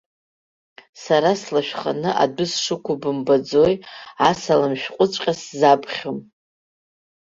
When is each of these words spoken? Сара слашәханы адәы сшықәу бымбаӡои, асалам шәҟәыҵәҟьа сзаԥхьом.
Сара 1.03 1.31
слашәханы 1.41 2.09
адәы 2.23 2.45
сшықәу 2.51 2.95
бымбаӡои, 3.01 3.75
асалам 4.29 4.73
шәҟәыҵәҟьа 4.81 5.33
сзаԥхьом. 5.41 6.19